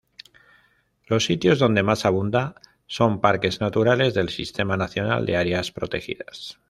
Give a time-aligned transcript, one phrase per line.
[1.05, 2.55] Los sitios donde más abunda
[2.87, 6.57] son parques naturales del Sistema Nacional de Áreas Protegidas.